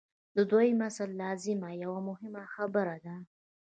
د 0.35 0.37
دویم 0.51 0.79
اصل 0.89 1.09
لازمه 1.21 1.69
یوه 1.83 1.99
مهمه 2.09 2.43
خبره 2.53 2.95
ده. 3.05 3.15